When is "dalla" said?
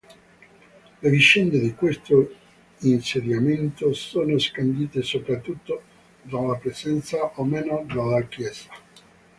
6.23-6.55